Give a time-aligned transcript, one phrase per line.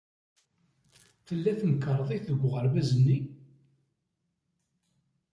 [1.27, 3.17] Tella temkarḍit deg uɣerbaz-nni?